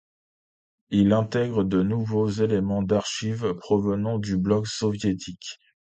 [0.89, 5.59] Il intègre de nouveaux éléments d'archives provenant du bloc soviétique.